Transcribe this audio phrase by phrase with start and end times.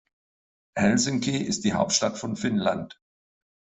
[0.75, 2.99] Helsinki ist die Hauptstadt von Finnland.